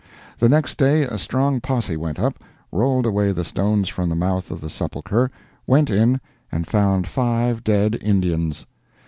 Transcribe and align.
The 0.39 0.49
next 0.49 0.79
day 0.79 1.03
a 1.03 1.19
strong 1.19 1.59
posse 1.61 1.95
went 1.95 2.17
up, 2.19 2.43
rolled 2.71 3.05
away 3.05 3.31
the 3.31 3.43
stones 3.45 3.87
from 3.87 4.09
the 4.09 4.15
mouth 4.15 4.49
of 4.49 4.59
the 4.59 4.67
sepulchre, 4.67 5.29
went 5.67 5.91
in 5.91 6.19
and 6.51 6.65
found 6.65 7.05
five 7.05 7.63
dead 7.63 7.99
Indians! 8.01 8.65